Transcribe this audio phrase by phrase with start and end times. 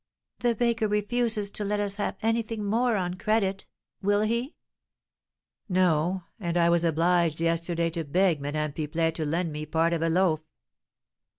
[0.39, 3.67] "The baker refuses to let us have anything more on credit,
[4.01, 4.55] will he?"
[5.69, 10.01] "No; and I was obliged yesterday to beg Madame Pipelet to lend me part of
[10.01, 10.41] a loaf."